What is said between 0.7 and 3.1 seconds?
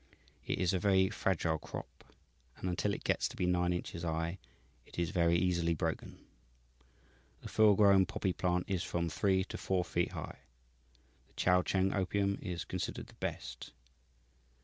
a very fragile crop, and until it